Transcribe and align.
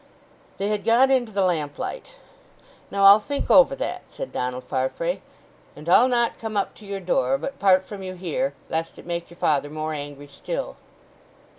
They 0.57 0.69
had 0.69 0.83
got 0.83 1.11
into 1.11 1.31
the 1.31 1.43
lamplight. 1.43 2.15
"Now, 2.89 3.03
I'll 3.03 3.19
think 3.19 3.51
over 3.51 3.75
that," 3.75 4.01
said 4.09 4.31
Donald 4.31 4.63
Farfrae. 4.63 5.21
"And 5.75 5.87
I'll 5.87 6.07
not 6.07 6.39
come 6.39 6.57
up 6.57 6.73
to 6.77 6.87
your 6.87 6.99
door; 6.99 7.37
but 7.37 7.59
part 7.59 7.85
from 7.85 8.01
you 8.01 8.15
here; 8.15 8.55
lest 8.67 8.97
it 8.97 9.05
make 9.05 9.29
your 9.29 9.37
father 9.37 9.69
more 9.69 9.93
angry 9.93 10.25
still." 10.25 10.75